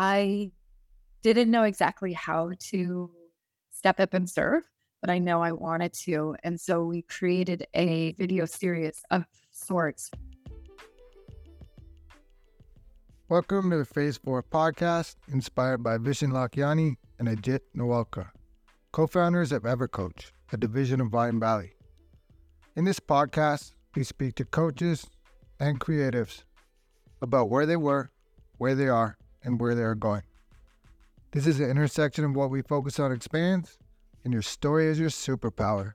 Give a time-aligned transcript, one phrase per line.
[0.00, 0.52] I
[1.24, 3.10] didn't know exactly how to
[3.72, 4.62] step up and serve,
[5.00, 6.36] but I know I wanted to.
[6.44, 10.12] And so we created a video series of sorts.
[13.28, 18.28] Welcome to the Phase 4 podcast, inspired by Vishen Lakhiani and Ajit Nawalkar,
[18.92, 21.70] co founders of EverCoach, a division of Mindvalley.
[22.76, 25.08] In this podcast, we speak to coaches
[25.58, 26.44] and creatives
[27.20, 28.12] about where they were,
[28.58, 30.22] where they are, and where they are going.
[31.32, 33.78] This is the intersection of what we focus on expands,
[34.24, 35.92] and your story is your superpower.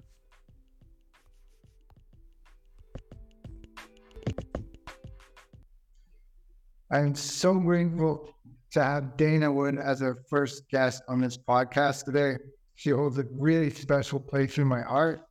[6.92, 8.30] I'm so grateful
[8.72, 12.38] to have Dayna Wood as our first guest on this podcast today.
[12.76, 15.22] She holds a really special place in my heart.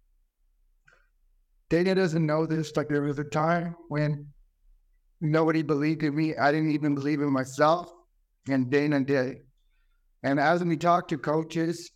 [1.71, 4.27] Dayna doesn't know this, but there was a time when
[5.21, 6.37] nobody believed in me.
[6.37, 7.93] I didn't even believe in myself,
[8.49, 9.39] and Dayna did.
[10.23, 11.91] And as we talk to coaches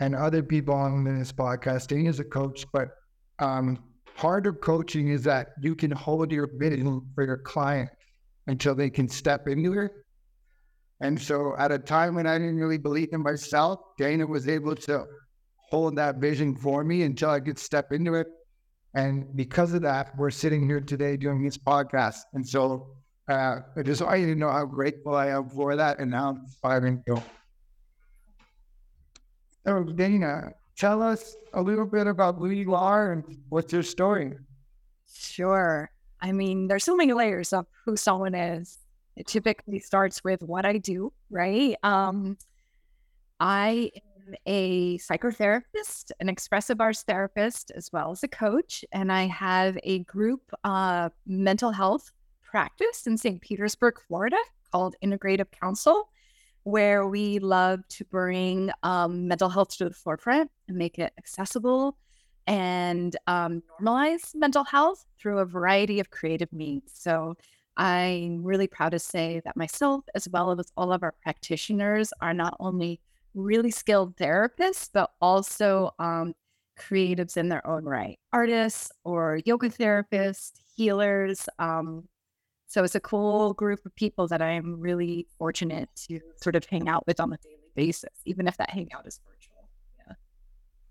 [0.00, 2.88] and other people on this podcast, Dayna is a coach, but
[3.38, 3.78] um,
[4.16, 7.90] part of coaching is that you can hold your vision for your client
[8.46, 9.92] until they can step into it.
[11.00, 14.76] And so at a time when I didn't really believe in myself, Dayna was able
[14.76, 15.04] to
[15.70, 18.26] hold that vision for me until I could step into it.
[18.94, 22.18] And because of that, we're sitting here today doing this podcast.
[22.34, 22.88] And so
[23.32, 26.36] uh, I just want you to know how grateful I am for that and how
[26.36, 27.22] inspiring you.
[29.64, 34.34] So, Dayna, tell us a little bit about who you are and what's your story.
[35.12, 35.90] Sure.
[36.20, 38.78] I mean, there's so many layers of who someone is.
[39.16, 41.76] It typically starts with what I do, right?
[41.82, 42.38] Um,
[43.40, 49.26] I am a psychotherapist, an expressive arts therapist, as well as a coach, and I
[49.26, 52.10] have a group uh, mental health
[52.52, 53.40] practice in St.
[53.40, 54.36] Petersburg, Florida,
[54.70, 56.10] called Integrative Counsel,
[56.64, 61.96] where we love to bring um, mental health to the forefront and make it accessible
[62.46, 66.90] and um, normalize mental health through a variety of creative means.
[66.92, 67.36] So
[67.78, 72.34] I'm really proud to say that myself, as well as all of our practitioners, are
[72.34, 73.00] not only
[73.34, 76.34] really skilled therapists, but also um,
[76.78, 82.04] creatives in their own right artists or yoga therapists, healers, um,
[82.72, 86.88] so it's a cool group of people that I'm really fortunate to sort of hang
[86.88, 89.68] out with on a daily basis, even if that hangout is virtual.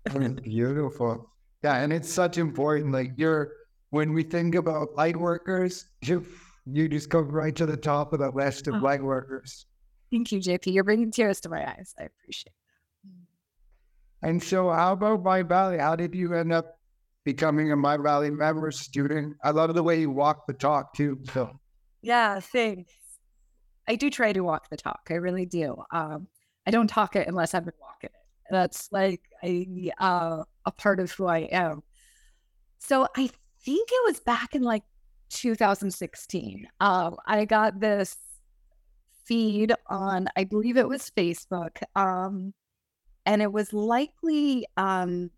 [0.06, 0.28] Yeah.
[0.42, 1.28] Beautiful.
[1.64, 1.82] Yeah.
[1.82, 2.92] And it's such important.
[2.92, 3.50] Like you're,
[3.90, 6.24] when we think about light workers, you,
[6.66, 8.78] you just come right to the top of the list of oh.
[8.78, 9.66] light workers.
[10.12, 10.72] Thank you, JP.
[10.72, 11.96] You're bringing tears to my eyes.
[11.98, 12.54] I appreciate
[14.22, 14.28] that.
[14.28, 15.80] And so, how about Mindvalley?
[15.80, 16.78] How did you end up
[17.24, 19.36] becoming a Mindvalley member student?
[19.42, 21.18] I love the way you walk the talk too.
[21.32, 21.58] So
[22.02, 22.92] yeah, thanks.
[23.88, 25.08] I do try to walk the talk.
[25.10, 25.82] I really do.
[25.90, 26.28] Um,
[26.66, 28.50] I don't talk it unless I've been walking it.
[28.50, 31.82] That's like a uh, a part of who I am.
[32.78, 33.30] So I
[33.64, 34.82] think it was back in like
[35.30, 36.68] 2016.
[36.80, 38.16] Um, I got this
[39.24, 42.52] feed on, I believe it was Facebook, um,
[43.24, 45.30] and it was likely um,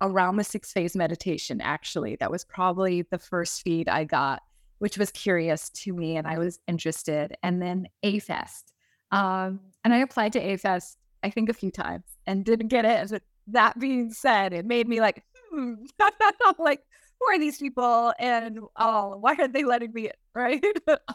[0.00, 1.60] around the six phase meditation.
[1.60, 4.42] Actually, that was probably the first feed I got
[4.78, 7.36] which was curious to me and I was interested.
[7.42, 8.64] And then AFest.
[9.10, 13.10] Um, and I applied to AFest, I think, a few times and didn't get it.
[13.10, 15.74] But that being said, it made me like, hmm,
[16.58, 16.82] like,
[17.18, 18.12] who are these people?
[18.18, 20.12] And oh, why are they letting me in?
[20.34, 20.62] Right.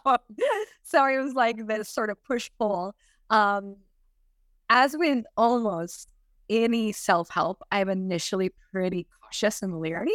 [0.03, 0.17] um,
[0.81, 2.93] so it was like this sort of push pull.
[3.29, 3.77] Um,
[4.69, 6.09] as with almost
[6.49, 10.11] any self help, I'm initially pretty cautious and leery.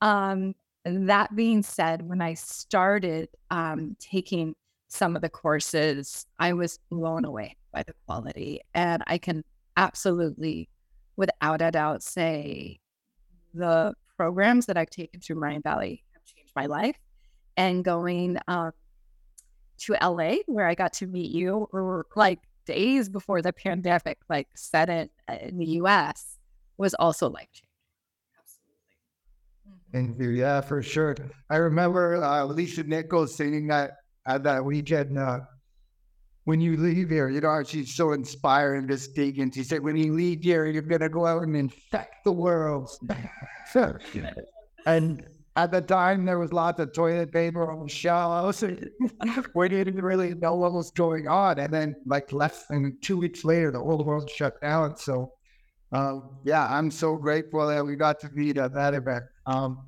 [0.00, 4.54] Um, that being said, when I started um, taking
[4.88, 8.60] some of the courses, I was blown away by the quality.
[8.74, 9.44] And I can
[9.76, 10.68] absolutely,
[11.16, 12.80] without a doubt, say
[13.54, 16.96] the programs that I've taken through Mindvalley have changed my life.
[17.56, 18.72] And going um,
[19.78, 24.48] to LA, where I got to meet you, or like days before the pandemic, like
[24.54, 26.38] set it uh, in the US,
[26.78, 27.69] was also life changing.
[29.92, 31.16] And yeah, for sure.
[31.48, 33.92] I remember uh, Alicia Nichols singing that
[34.26, 35.18] at that weekend.
[35.18, 35.40] Uh,
[36.44, 39.38] when you leave here, you know, she's so inspiring to speak.
[39.38, 42.32] And she said, when you leave here, you're going to go out and infect the
[42.32, 42.90] world.
[43.72, 43.96] so,
[44.86, 45.26] and
[45.56, 48.64] at the time, there was lots of toilet paper on the shelves.
[49.54, 51.58] we didn't really know what was going on.
[51.58, 54.96] And then, like, less than two weeks later, the whole world shut down.
[54.96, 55.32] So,
[55.92, 59.24] um, yeah, I'm so grateful that we got to meet at that event.
[59.46, 59.86] Um,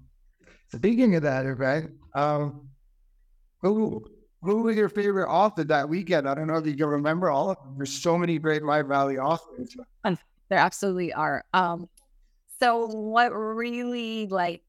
[0.74, 2.68] speaking of that event, um,
[3.60, 4.04] who
[4.42, 6.28] who was your favorite author that weekend?
[6.28, 7.74] I don't know if you can remember all of them.
[7.76, 9.76] There's so many great Mindvalley authors.
[10.52, 11.44] There absolutely are.
[11.54, 11.88] Um,
[12.60, 14.62] so what really like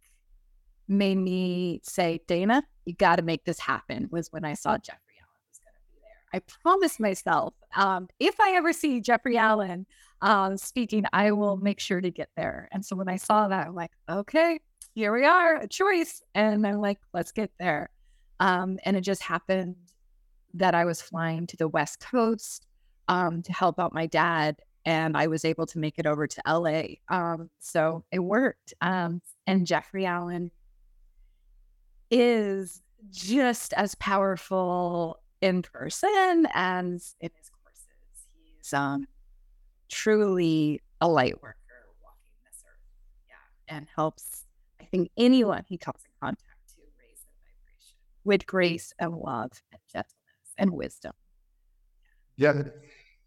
[0.87, 5.15] made me say, Dayna, you got to make this happen was when I saw Jeffrey
[5.19, 6.39] Allen was going to be there.
[6.39, 9.85] I promised myself, um, if I ever see Jeffrey Allen
[10.23, 12.69] um, speaking, I will make sure to get there.
[12.71, 14.61] And so when I saw that, I'm like, okay,
[14.95, 16.21] here we are, a choice.
[16.33, 17.89] And I'm like, let's get there.
[18.39, 19.75] Um, and it just happened
[20.53, 22.65] that I was flying to the West Coast
[23.09, 24.55] um, to help out my dad.
[24.85, 26.83] And I was able to make it over to LA.
[27.09, 28.73] Um, so it worked.
[28.79, 30.51] Um, and Jeffrey Allen
[32.09, 32.81] is
[33.11, 37.87] just as powerful in person as in his courses.
[38.57, 39.05] He's um,
[39.93, 41.57] truly a light worker
[42.01, 42.79] walking this earth.
[43.29, 43.75] Yeah.
[43.75, 44.45] And helps,
[44.81, 49.51] I think, anyone he comes in contact to raise their vibration with grace and love
[49.71, 51.13] and gentleness and wisdom.
[52.35, 52.63] Yeah.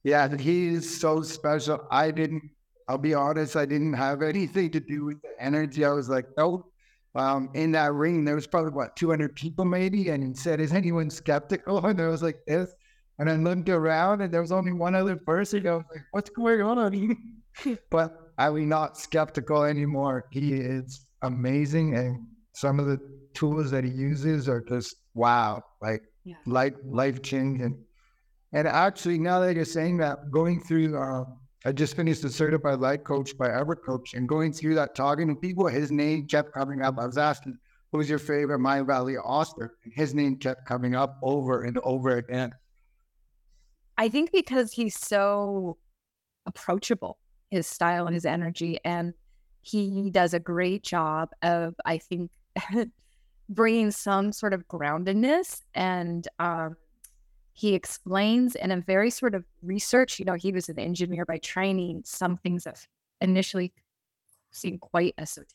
[0.03, 0.37] Yeah.
[0.37, 1.87] He's so special.
[1.91, 2.51] I didn't,
[2.89, 5.85] I'll be honest, I didn't have anything to do with the energy.
[5.85, 6.67] I was like, no,
[7.17, 10.73] um, in that ring, there was probably what 200 people maybe, and he said, "Is
[10.73, 12.75] anyone skeptical?" And I was like, "This,"
[13.19, 15.67] and I looked around, and there was only one other person.
[15.67, 17.17] I was like, "What's going on?"
[17.91, 20.27] but I was not skeptical anymore.
[20.31, 22.99] He is amazing, and some of the
[23.35, 26.37] tools that he uses are just wow, like yeah.
[26.47, 27.83] life life changing.
[28.53, 31.25] And actually, now that you're saying that, going through uh,
[31.67, 35.35] I just finished a certified life coach by EverCoach and going through that, talking to
[35.35, 36.97] people, his name kept coming up.
[36.97, 37.59] I was asking,
[37.91, 39.75] who's your favorite Mind Valley author?
[39.83, 42.53] And his name kept coming up over and over again.
[43.99, 45.79] I think because he's so
[46.47, 47.19] approachable,
[47.51, 49.15] his style and his energy, and
[49.63, 52.31] he does a great job of, I think,
[53.49, 56.77] bringing some sort of groundedness and um,
[57.57, 61.39] he explains in a very sort of research, you know, he was an engineer by
[61.39, 62.87] training, some things that
[63.23, 63.73] initially
[64.51, 65.49] seem quite esoteric.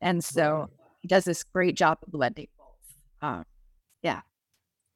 [0.00, 0.70] And so
[1.00, 3.28] he does this great job of blending both.
[3.28, 3.44] Um,
[4.02, 4.20] yeah.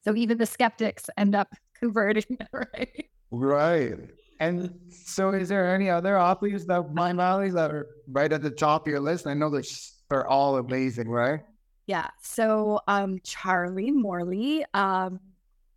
[0.05, 3.09] So even the skeptics end up converting, right?
[3.31, 3.97] Right.
[4.39, 8.51] And so is there any other athletes that Mind Valleys that are right at the
[8.51, 9.27] top of your list?
[9.27, 9.63] I know they're,
[10.09, 11.39] they're all amazing, right?
[11.87, 12.07] Yeah.
[12.21, 15.19] So um Charlie Morley, um,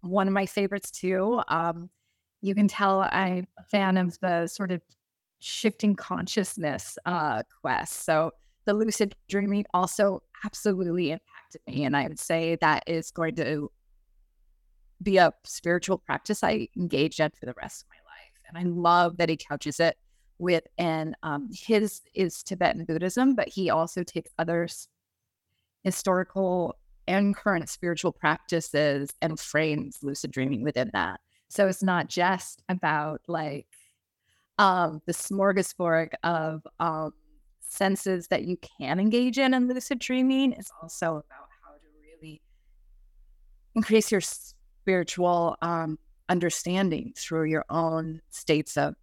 [0.01, 1.41] one of my favorites too.
[1.49, 1.91] Um,
[2.41, 4.81] you can tell I'm a fan of the sort of
[5.41, 8.05] shifting consciousness uh, quest.
[8.05, 8.33] So
[8.65, 11.85] the lucid dreaming also absolutely impacted me.
[11.85, 13.71] And I would say that is going to
[15.03, 18.33] be a spiritual practice I engage in for the rest of my life.
[18.49, 19.97] And I love that he couches it
[20.39, 24.89] within um, his is Tibetan Buddhism, but he also takes others
[25.83, 31.21] historical and current spiritual practices and frames lucid dreaming within that.
[31.49, 33.67] So it's not just about like
[34.59, 37.13] um, the smorgasbord of um,
[37.61, 40.53] senses that you can engage in in lucid dreaming.
[40.53, 41.87] It's also about how to
[42.21, 42.41] really
[43.75, 44.21] increase your
[44.83, 45.99] spiritual um,
[46.29, 48.95] understanding through your own states of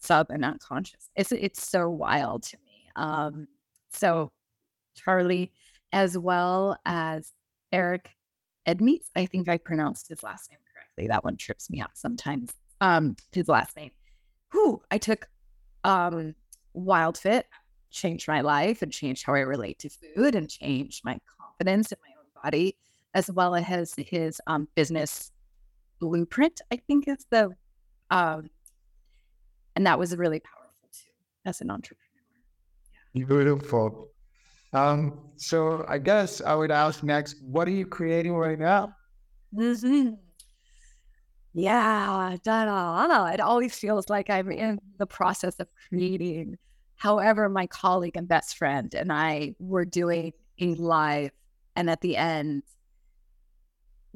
[0.00, 1.08] sub and unconscious.
[1.16, 2.88] It's it's so wild to me.
[2.96, 3.48] Um,
[3.90, 4.32] so
[4.94, 5.52] Charlie
[5.92, 7.32] as well as
[7.72, 8.10] Eric
[8.66, 9.10] Edmeades.
[9.14, 11.08] I think I pronounced his last name correctly.
[11.08, 12.52] That one trips me up sometimes.
[12.80, 13.92] Um, his last name.
[14.50, 15.28] Who I took
[15.84, 16.34] um
[16.74, 17.46] Wild Fit,
[17.90, 21.98] changed my life and changed how I relate to food and changed my confidence in
[22.02, 22.76] my own body,
[23.14, 25.30] as well as his um business
[26.00, 27.50] blueprint, I think is the
[28.10, 28.50] um
[29.74, 31.10] and that was really powerful too
[31.44, 32.02] as an entrepreneur.
[33.14, 33.24] Yeah.
[33.26, 34.08] Beautiful.
[34.72, 38.94] Um, so I guess I would ask next, what are you creating right now?
[39.54, 40.14] Mm-hmm.
[41.54, 43.26] Yeah, da, da, da.
[43.32, 46.58] it always feels like I'm in the process of creating.
[46.96, 51.30] However, my colleague and best friend and I were doing a live,
[51.74, 52.62] and at the end,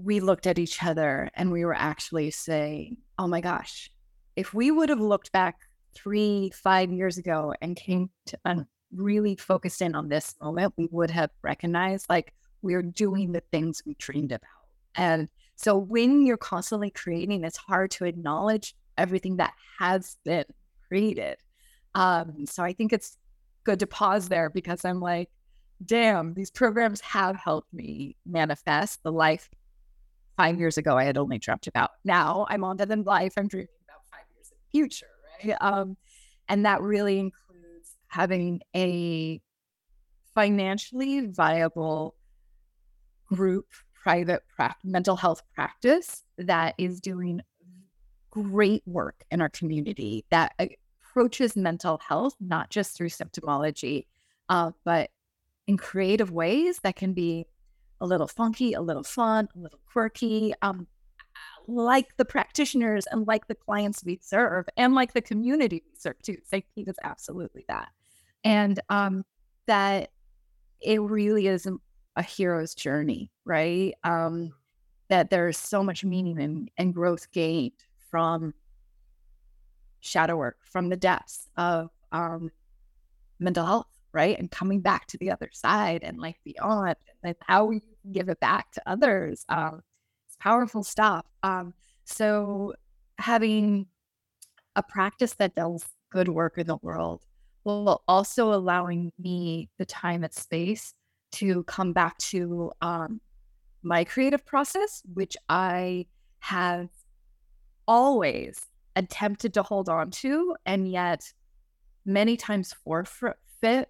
[0.04, 3.90] we looked at each other and we were actually saying, "Oh my gosh,
[4.36, 5.60] if we would have looked back
[5.94, 10.88] three, five years ago and came to an really focused in on this moment, we
[10.90, 14.48] would have recognized like we're doing the things we dreamed about.
[14.94, 20.44] And so when you're constantly creating, it's hard to acknowledge everything that has been
[20.88, 21.36] created.
[21.94, 23.16] Um, so I think it's
[23.64, 25.28] good to pause there because I'm like,
[25.84, 29.48] damn, these programs have helped me manifest the life
[30.40, 31.90] five years ago I had only dreamt about.
[32.02, 35.06] Now I'm on to the life I'm dreaming about five years in the future,
[35.44, 35.56] right?
[35.60, 35.96] Um,
[36.48, 39.40] and that really includes having a
[40.34, 42.14] financially viable
[43.26, 43.66] group
[44.02, 47.42] private pra- mental health practice that is doing
[48.30, 54.06] great work in our community that approaches mental health not just through symptomology,
[54.48, 55.10] uh, but
[55.66, 57.44] in creative ways that can be
[58.00, 60.86] a little funky, a little fun, a little quirky, um,
[61.66, 66.20] like the practitioners and like the clients we serve and like the community we serve
[66.22, 66.36] too.
[66.44, 66.64] St.
[66.74, 67.88] Pete is absolutely that.
[68.44, 69.24] And um,
[69.66, 70.10] that
[70.80, 71.68] it really is
[72.16, 73.94] a hero's journey, right?
[74.04, 74.52] Um,
[75.08, 77.72] that there's so much meaning and, and growth gained
[78.10, 78.54] from
[80.00, 82.50] shadow work, from the depths of um,
[83.38, 84.38] mental health, right?
[84.38, 88.40] And coming back to the other side and like beyond, and how we give it
[88.40, 89.44] back to others.
[89.48, 89.82] Um,
[90.26, 91.26] it's powerful stuff.
[91.42, 91.74] Um,
[92.04, 92.74] so
[93.18, 93.86] having
[94.76, 97.22] a practice that does good work in the world
[97.62, 100.94] while also allowing me the time and space
[101.32, 103.20] to come back to um,
[103.82, 106.06] my creative process, which I
[106.40, 106.88] have
[107.86, 111.32] always attempted to hold on to, and yet
[112.04, 113.88] many times forfeit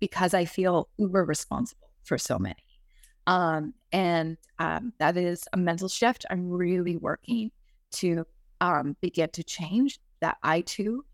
[0.00, 2.64] because I feel uber responsible for so many.
[3.26, 7.50] Um, and um, that is a mental shift I'm really working
[7.92, 8.26] to
[8.60, 11.04] um, begin to change that I too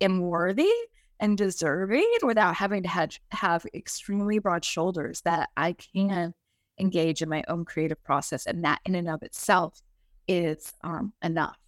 [0.00, 0.70] am worthy
[1.18, 6.34] and deserving without having to have, have extremely broad shoulders that I can
[6.78, 8.46] engage in my own creative process.
[8.46, 9.82] And that in and of itself
[10.26, 11.58] is um, enough.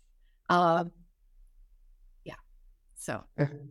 [0.49, 0.93] Um,
[2.25, 2.35] yeah.
[2.95, 3.23] So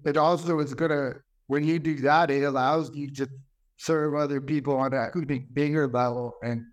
[0.06, 1.16] it also is going to,
[1.51, 3.27] when you do that, it allows you to
[3.75, 5.12] serve other people on a
[5.51, 6.36] bigger level.
[6.41, 6.63] And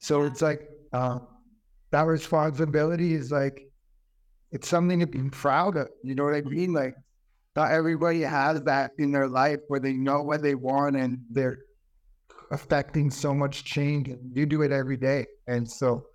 [0.00, 1.28] so it's like um,
[1.92, 3.62] that responsibility is like,
[4.50, 5.86] it's something to be proud of.
[6.02, 6.72] You know what I mean?
[6.72, 6.96] Like,
[7.54, 11.58] not everybody has that in their life where they know what they want and they're
[12.50, 14.08] affecting so much change.
[14.08, 15.26] And you do it every day.
[15.46, 16.06] And so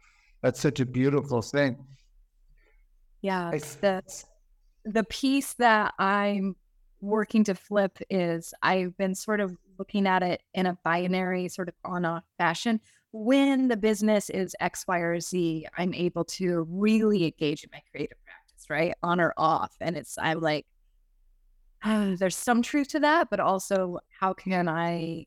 [0.42, 1.78] that's such a beautiful thing.
[3.22, 3.58] Yeah.
[3.80, 4.26] That's
[4.84, 6.58] the piece that I'm
[7.04, 11.68] working to flip is I've been sort of looking at it in a binary sort
[11.68, 12.80] of on off fashion.
[13.12, 17.82] When the business is X, Y, or Z, I'm able to really engage in my
[17.92, 18.94] creative practice, right?
[19.04, 19.76] On or off.
[19.82, 20.66] And it's, I'm like,
[21.84, 25.26] uh, there's some truth to that, but also how can I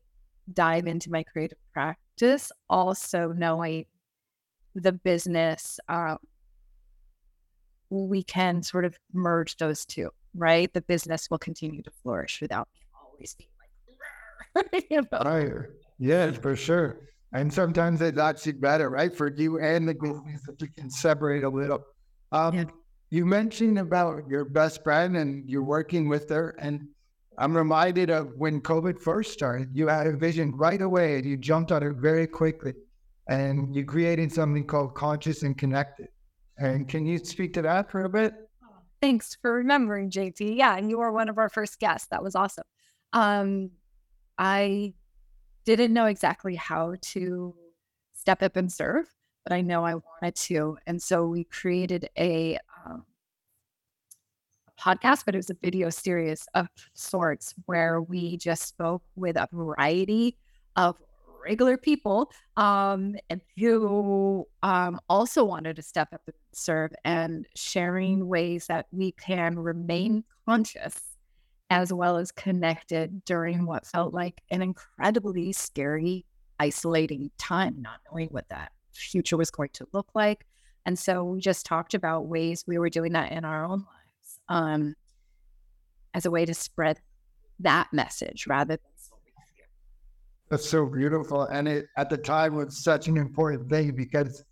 [0.53, 2.51] dive into my creative practice?
[2.69, 3.85] Also knowing
[4.73, 6.17] the business, um,
[7.89, 10.71] we can sort of merge those two, right?
[10.73, 12.81] The business will continue to flourish without me
[13.17, 13.49] always being
[14.63, 15.19] like, you know?
[15.25, 15.69] right.
[15.99, 17.09] Yeah, for sure.
[17.33, 19.13] And sometimes it's actually better, right?
[19.13, 21.83] For you and the business that you can separate a little.
[22.31, 22.63] Um, yeah.
[23.09, 26.55] You mentioned about your best friend and you're working with her.
[26.59, 26.87] And
[27.37, 31.37] I'm reminded of when COVID first started, you had a vision right away and you
[31.37, 32.73] jumped on it very quickly.
[33.29, 36.07] And you created something called Conscious and Connected.
[36.57, 38.33] And can you speak to that for a bit?
[39.01, 40.57] Thanks for remembering, JT.
[40.57, 42.07] Yeah, and you were one of our first guests.
[42.09, 42.65] That was awesome.
[43.13, 43.71] Um,
[44.37, 44.93] I
[45.65, 47.53] didn't know exactly how to
[48.13, 49.05] step up and serve,
[49.43, 50.77] but I know I wanted to.
[50.87, 52.57] And so we created a
[54.79, 59.47] podcast, but it was a video series of sorts where we just spoke with a
[59.51, 60.37] variety
[60.75, 60.95] of
[61.43, 63.15] regular people um,
[63.57, 69.57] who um, also wanted to step up and serve and sharing ways that we can
[69.57, 71.01] remain conscious
[71.69, 76.25] as well as connected during what felt like an incredibly scary,
[76.59, 80.45] isolating time, not knowing what that future was going to look like.
[80.85, 84.39] And so we just talked about ways we were doing that in our own lives
[84.47, 84.95] um,
[86.13, 86.99] as a way to spread
[87.59, 88.79] that message rather than
[90.49, 91.43] that's so beautiful.
[91.43, 94.43] And it at the time was such an important thing because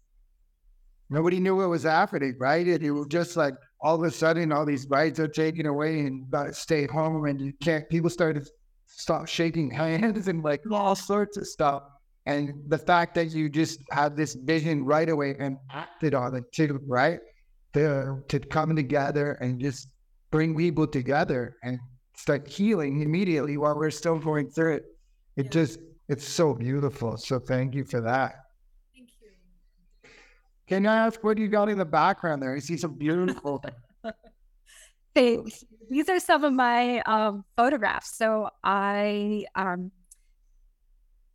[1.09, 2.65] nobody knew what was happening, right?
[2.65, 6.01] And it was just like all of a sudden all these rights are taken away
[6.01, 8.47] and stay home and you can't people started
[8.87, 11.83] stop shaking hands and like all sorts of stuff.
[12.27, 16.51] And the fact that you just had this vision right away and acted on it
[16.51, 17.19] too, right?
[17.75, 19.89] to to come together and just
[20.31, 21.77] bring people together and
[22.15, 24.83] start healing immediately while we're still going through it.
[25.35, 25.51] It yeah.
[25.51, 27.17] just it's so beautiful.
[27.17, 28.44] So thank you for that.
[30.67, 30.87] Thank you.
[30.87, 32.55] Can I ask what you got in the background there?
[32.55, 33.63] I see some beautiful
[35.15, 35.63] Thanks.
[35.89, 38.17] These are some of my um, photographs.
[38.17, 39.91] So I um,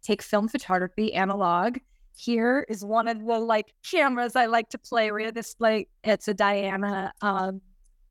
[0.03, 1.79] take film photography analog
[2.17, 5.35] here is one of the like cameras I like to play with.
[5.35, 7.63] This like it's a Diana, um,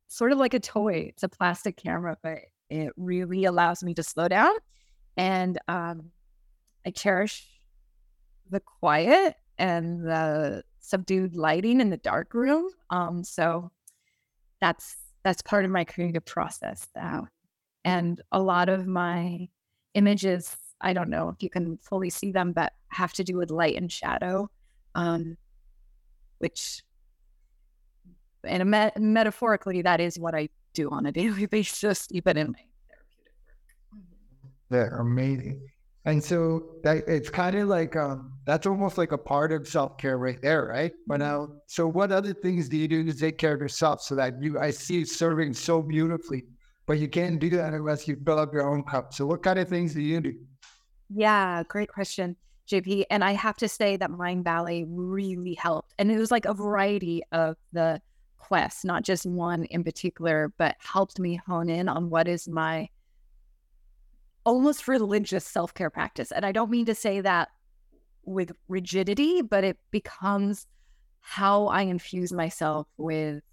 [0.08, 1.06] sort of like a toy.
[1.10, 4.52] It's a plastic camera, but it really allows me to slow down.
[5.16, 6.10] And um,
[6.84, 7.46] I cherish
[8.50, 12.68] the quiet and the subdued lighting in the dark room.
[12.90, 13.70] Um, so
[14.60, 17.28] that's that's part of my creative process now.
[17.84, 19.48] And a lot of my
[19.94, 23.50] images, I don't know if you can fully see them, but have to do with
[23.50, 24.50] light and shadow,
[24.94, 25.36] um,
[26.38, 26.82] which,
[28.44, 32.64] and me- metaphorically, that is what I do on a daily basis, even in my
[32.88, 34.02] therapeutic work.
[34.70, 35.60] They're amazing.
[36.06, 39.98] And so that it's kind of like um, that's almost like a part of self
[39.98, 40.92] care right there, right?
[41.06, 44.14] But now, so what other things do you do to take care of yourself so
[44.14, 46.44] that you I see you serving so beautifully,
[46.86, 49.12] but you can't do that unless you fill up your own cup.
[49.12, 50.34] So what kind of things do you do?
[51.10, 52.34] Yeah, great question,
[52.66, 53.04] JP.
[53.10, 57.22] And I have to say that Mindvalley really helped, and it was like a variety
[57.32, 58.00] of the
[58.38, 62.88] quests, not just one in particular, but helped me hone in on what is my
[64.50, 66.32] almost religious self care practice.
[66.32, 67.50] And I don't mean to say that
[68.24, 70.66] with rigidity, but it becomes
[71.20, 73.44] how I infuse myself with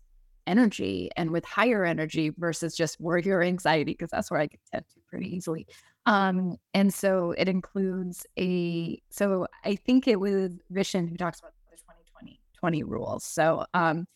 [0.47, 4.59] energy and with higher energy versus just worry or anxiety, because that's where I get
[4.71, 5.67] tend to pretty easily.
[6.07, 11.51] Um, and so it includes a, so I think it was Vishen who talks about
[11.69, 13.23] the 2020 20 rules.
[13.23, 14.07] So um,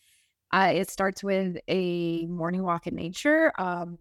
[0.51, 3.51] it starts with a morning walk in nature.
[3.59, 3.99] Um,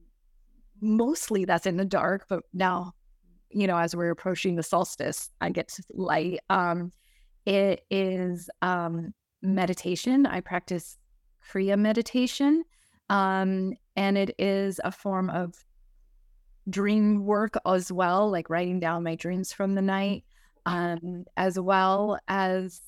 [0.81, 2.93] mostly that's in the dark, but now,
[3.51, 6.41] you know, as we're approaching the solstice, I get to light.
[6.49, 6.93] Um,
[7.47, 10.27] it is um, meditation.
[10.27, 10.99] I practice
[11.51, 12.65] Kriya meditation,
[13.09, 15.55] um, and it is a form of
[16.69, 20.25] dream work as well, like writing down my dreams from the night,
[20.67, 22.83] um, as well as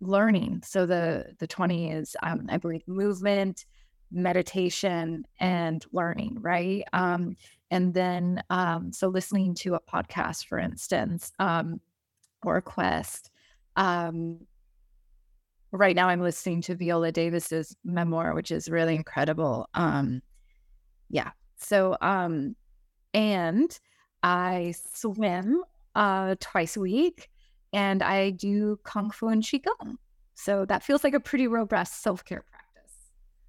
[0.00, 0.62] learning.
[0.64, 3.66] So the the twenty is, um, I believe, movement,
[4.12, 6.84] meditation and learning, right?
[6.92, 7.36] Um,
[7.70, 11.80] and then, um, so listening to a podcast, for instance, um,
[12.44, 13.30] or a quest.
[13.76, 14.40] Um,
[15.70, 19.68] right now, I'm listening to Viola Davis's memoir, which is really incredible.
[19.74, 20.22] Um,
[21.08, 21.30] yeah.
[21.56, 22.56] So, um,
[23.14, 23.78] and
[24.22, 25.62] I swim
[25.94, 27.30] uh, twice a week,
[27.72, 29.96] and I do kung fu and qigong.
[30.34, 32.44] So that feels like a pretty robust self care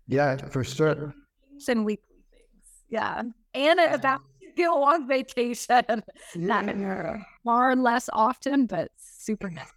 [0.07, 1.13] yeah, for sure.
[1.67, 2.83] And weekly things.
[2.89, 3.21] Yeah.
[3.53, 6.03] And about to go on vacation.
[6.35, 7.23] Yeah.
[7.43, 9.73] far less often, but super necessary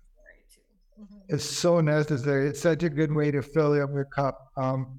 [0.53, 0.61] too.
[1.03, 1.35] Mm-hmm.
[1.35, 2.49] It's so necessary.
[2.49, 4.51] It's such a good way to fill up your cup.
[4.57, 4.99] Um,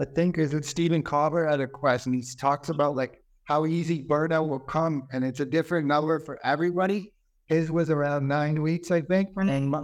[0.00, 2.12] I think is it Stephen Colbert had a question.
[2.12, 6.38] He talks about like how easy burnout will come, and it's a different number for
[6.44, 7.12] everybody.
[7.46, 9.30] His was around nine weeks, I think.
[9.36, 9.74] And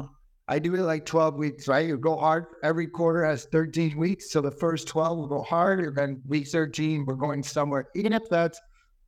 [0.48, 1.86] I do it like 12 weeks, right?
[1.86, 2.46] You go hard.
[2.62, 4.30] Every quarter has 13 weeks.
[4.30, 5.80] So the first 12 will go hard.
[5.80, 7.88] And then week 13, we're going somewhere.
[7.96, 8.60] Even if that's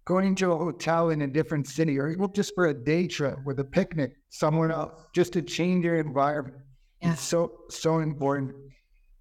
[0.05, 3.39] going to a hotel in a different city or even just for a day trip
[3.45, 6.57] with a picnic somewhere else, just to change your environment.
[7.03, 7.13] Yeah.
[7.13, 8.57] It's so, so important.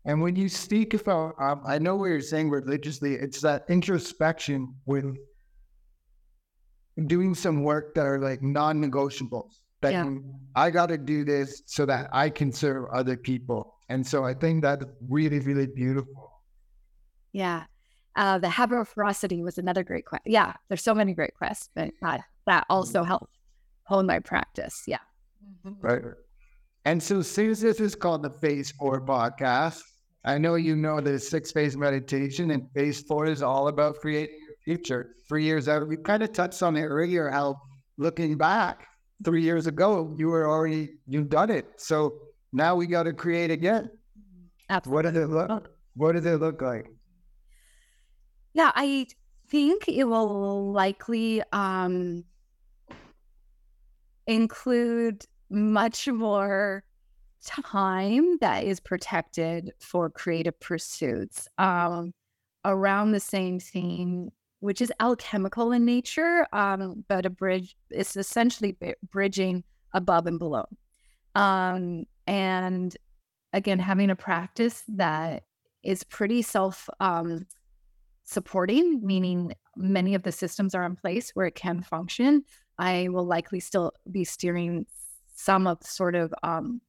[0.06, 4.74] And when you speak about, um, I know what you're saying religiously, it's that introspection
[4.88, 5.06] with
[7.06, 10.10] doing some work that are like non negotiables that yeah.
[10.56, 13.76] I got to do this so that I can serve other people.
[13.90, 16.42] And so I think that's really, really beautiful.
[17.32, 17.66] Yeah.
[18.16, 20.24] Uh, the ferocity was another great quest.
[20.26, 23.38] Yeah, there's so many great quests, but that, that also helped
[23.84, 24.84] hone my practice.
[24.88, 24.98] Yeah.
[25.66, 25.86] Mm-hmm.
[25.86, 26.02] Right.
[26.86, 29.82] And so since this is called the Phase Four podcast,
[30.26, 34.40] I know you know the six phase meditation, and Phase Four is all about creating
[34.40, 35.16] your future.
[35.30, 37.62] Three years out, we kind of touched on it earlier how
[37.98, 38.88] looking back,
[39.24, 41.68] three years ago, you were already you've done it.
[41.78, 42.20] So
[42.54, 43.90] now we got to create again.
[44.70, 44.96] Absolutely.
[44.96, 45.70] What does it look?
[45.96, 46.88] What does it look like?
[48.54, 49.08] Yeah, I
[49.50, 52.24] think it will likely um,
[54.26, 56.84] include much more
[57.46, 62.12] time that is protected for creative pursuits um,
[62.66, 68.76] around the same theme which is alchemical in nature, um, but a bridge is essentially
[69.12, 70.65] bridging above and below.
[71.36, 72.96] Um, and
[73.54, 75.43] again, having a practice that
[75.84, 77.46] is pretty self um,
[78.24, 82.43] supporting, meaning many of the systems are in place where it can function.
[82.80, 84.86] I will likely still be steering
[85.36, 86.82] some of sort of um,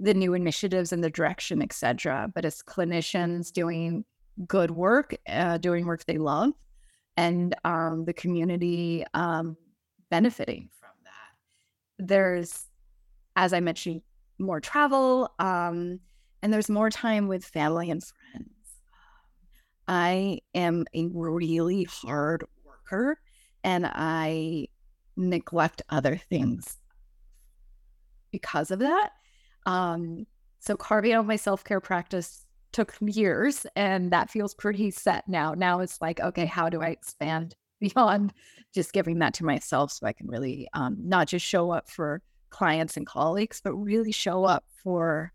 [0.00, 2.30] the new initiatives and the direction, etc.
[2.34, 4.04] But as clinicians doing
[4.46, 6.52] good work, uh, doing work they love,
[7.16, 9.56] and um, the community um,
[10.10, 12.06] benefiting from that.
[12.06, 12.66] There's,
[13.36, 14.02] as I mentioned,
[14.38, 16.00] more travel, um,
[16.42, 18.48] and there's more time with family and friends.
[19.86, 23.18] I am a really hard worker,
[23.62, 24.68] and I
[25.16, 26.78] neglect other things
[28.30, 29.10] because of that.
[29.66, 30.26] Um,
[30.58, 35.54] so carving out my self care practice took years, and that feels pretty set now.
[35.54, 38.32] Now it's like, okay, how do I expand beyond
[38.74, 42.22] just giving that to myself so I can really um, not just show up for
[42.50, 45.32] clients and colleagues, but really show up for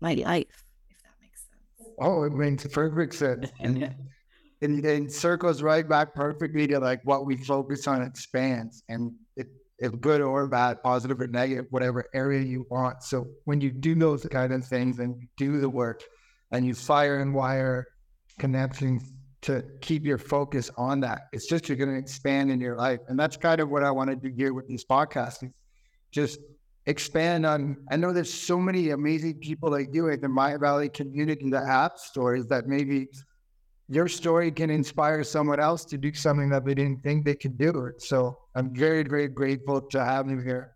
[0.00, 1.94] my life, if that makes sense.
[2.00, 3.50] Oh, it makes perfect sense.
[3.60, 9.12] And it, it circles right back perfectly to like what we focus on expands and
[9.36, 13.02] it, it's good or bad, positive or negative, whatever area you want.
[13.02, 16.02] So when you do those kind of things and do the work
[16.52, 17.86] and you fire and wire
[18.38, 22.76] connections to keep your focus on that, it's just you're going to expand in your
[22.76, 23.00] life.
[23.08, 25.52] And that's kind of what I want to do here with these podcasting.
[26.10, 26.40] Just
[26.86, 27.76] expand on.
[27.90, 31.92] I know there's so many amazing people like you in the Mindvalley community that have
[31.96, 33.08] stories that maybe
[33.88, 37.56] your story can inspire someone else to do something that they didn't think they could
[37.56, 37.92] do.
[37.98, 40.74] So I'm very, very grateful to have you here.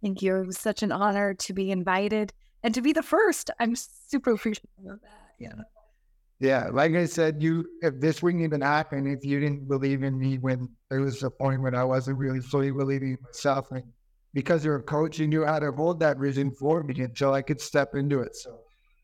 [0.00, 0.36] Thank you.
[0.36, 2.32] It was such an honor to be invited
[2.64, 3.50] and to be the first.
[3.60, 5.10] I'm super appreciative of that.
[5.38, 5.54] Yeah.
[6.40, 6.68] Yeah.
[6.72, 10.38] Like I said, you, if this wouldn't even happen, if you didn't believe in me
[10.38, 13.84] when there was a point when I wasn't really fully believing in myself, and
[14.32, 17.42] because you're a coach, you knew how to hold that vision for me until I
[17.42, 18.34] could step into it.
[18.34, 18.58] So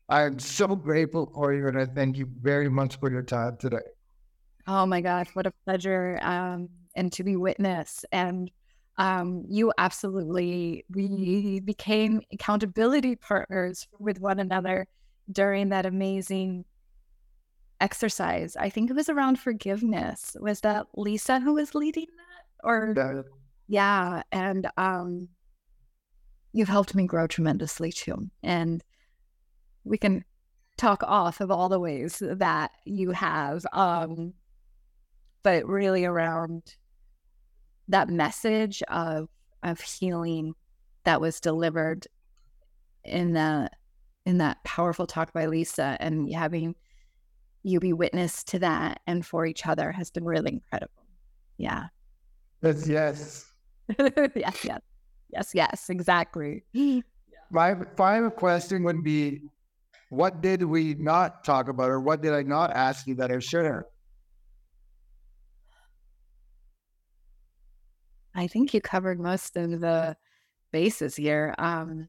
[0.09, 3.87] I'm so grateful for you, and I thank you very much for your time today.
[4.67, 6.19] Oh my gosh, what a pleasure!
[6.21, 8.51] Um, and to be witness, and
[9.01, 14.87] um, you absolutely we became accountability partners with one another
[15.31, 16.65] during that amazing
[17.79, 18.55] exercise.
[18.55, 20.37] I think it was around forgiveness.
[20.39, 22.93] Was that Lisa who was leading that, or
[23.67, 24.21] yeah?
[24.31, 25.29] And um,
[26.53, 28.83] you've helped me grow tremendously too, and
[29.83, 30.23] we can
[30.77, 34.33] talk off of all the ways that you have um
[35.43, 36.75] but really around
[37.91, 39.29] that message of
[39.63, 40.53] of healing
[41.03, 42.07] that was delivered
[43.03, 43.69] in the
[44.25, 46.75] in that powerful talk by Lisa and having
[47.63, 51.03] you be witness to that and for each other has been really incredible.
[51.57, 51.85] Yeah.
[52.61, 53.45] Yes, yes.
[53.99, 54.81] yes, yes.
[55.33, 56.63] Yes, yes, exactly.
[57.51, 59.41] My final question would be
[60.09, 63.39] what did we not talk about, or what did I not ask you that I
[63.39, 63.83] should have?
[68.35, 70.15] I think you covered most of the
[70.71, 71.53] bases here.
[71.57, 72.07] Um,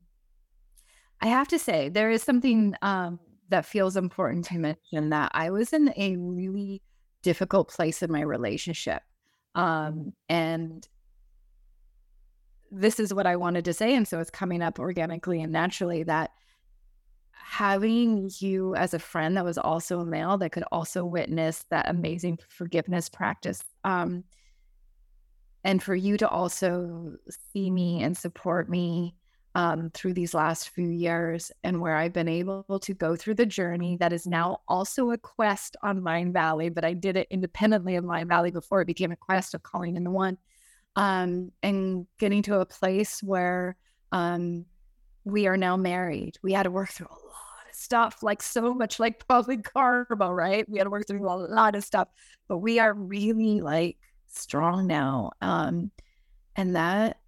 [1.20, 5.50] I have to say, there is something um, that feels important to mention that I
[5.50, 6.82] was in a really
[7.22, 9.02] difficult place in my relationship.
[9.54, 10.87] Um, and
[12.70, 13.94] this is what I wanted to say.
[13.94, 16.30] And so it's coming up organically and naturally that
[17.30, 21.88] having you as a friend that was also a male that could also witness that
[21.88, 23.62] amazing forgiveness practice.
[23.85, 24.24] Um,
[25.64, 27.14] and for you to also
[27.53, 29.14] see me and support me
[29.55, 33.46] um, through these last few years and where I've been able to go through the
[33.46, 37.96] journey that is now also a quest on Mind Valley, but I did it independently
[37.96, 40.38] of Mind Valley before it became a quest of calling in the one
[40.96, 43.77] um, and getting to a place where
[44.11, 44.64] um,
[45.25, 46.38] we are now married.
[46.42, 50.33] We had to work through a lot of stuff, like so much like probably karma,
[50.33, 50.68] right?
[50.68, 52.09] We had to work through a lot of stuff,
[52.48, 53.98] but we are really like
[54.40, 55.32] strong now.
[55.40, 55.90] Um,
[56.56, 57.18] and that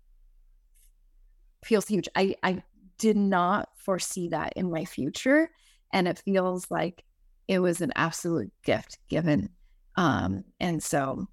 [1.64, 2.08] feels huge.
[2.14, 2.62] I, I
[2.98, 5.50] did not foresee that in my future.
[5.92, 7.04] And it feels like
[7.48, 9.50] it was an absolute gift given.
[9.96, 11.26] Um, and so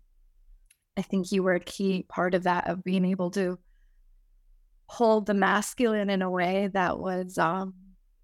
[0.97, 3.57] I think you were a key part of that, of being able to
[4.88, 7.73] hold the masculine in a way that was um,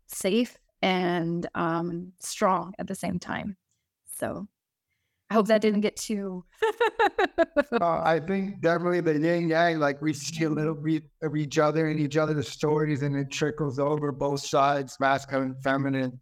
[0.08, 3.56] safe and um, strong at the same time.
[4.18, 4.48] So
[5.30, 6.46] I hope that didn't get too.
[7.82, 11.60] Uh, I think definitely the yin yang, like we see a little bit of each
[11.60, 16.20] other and each other's stories, and it trickles over both sides, masculine, feminine,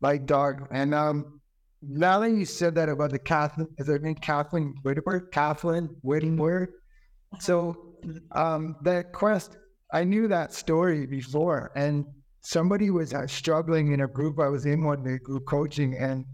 [0.00, 0.68] light, dark.
[0.70, 1.40] And um,
[1.82, 5.30] now that you said that about the Kathleen, is her name Kathleen Whitworth?
[5.30, 6.70] Kathleen Whitworth.
[7.40, 7.94] So
[8.32, 9.56] um, the quest,
[9.92, 12.04] I knew that story before, and
[12.40, 16.24] somebody was uh, struggling in a group I was in one day, group coaching, and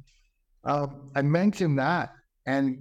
[0.69, 2.11] um, I mentioned that,
[2.47, 2.79] and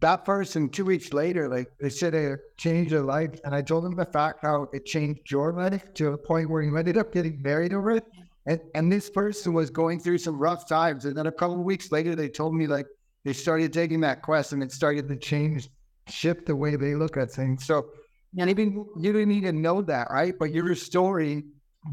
[0.00, 3.84] that person two weeks later, like they said, it changed their life, and I told
[3.84, 7.12] them the fact how it changed your life to a point where you ended up
[7.12, 8.04] getting married over it.
[8.46, 11.64] And and this person was going through some rough times, and then a couple of
[11.64, 12.86] weeks later, they told me like
[13.24, 15.68] they started taking that quest, and it started to change,
[16.08, 17.66] shift the way they look at things.
[17.66, 17.90] So
[18.32, 18.44] Yeah.
[18.44, 20.34] maybe you didn't even know that, right?
[20.38, 21.44] But your story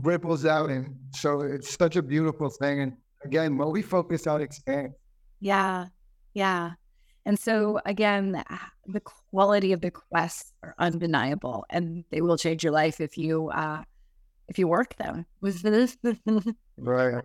[0.03, 2.81] ripples out, and so it's such a beautiful thing.
[2.81, 2.93] And
[3.25, 4.93] again, when we focus on expand.
[5.39, 5.87] Yeah,
[6.33, 6.71] yeah.
[7.25, 8.71] And so again, the- ah,
[9.31, 13.83] quality of the quests are undeniable, and they will change your life if you uh,
[14.47, 15.25] if you work them.
[16.77, 17.23] Right.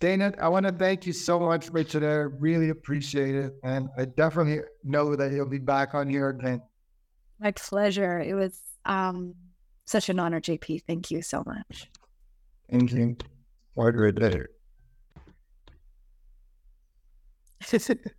[0.00, 2.06] Dayna, I want to thank you so much for today.
[2.06, 3.54] I really appreciate it.
[3.64, 6.62] And I definitely know that you'll be back on here again.
[7.40, 8.20] My pleasure.
[8.20, 9.34] It was um,
[9.86, 10.82] such an honor, JP.
[10.86, 11.90] Thank you so much.
[12.70, 13.16] Thank you.
[13.76, 14.48] Margaret.
[17.60, 18.17] 谢谢。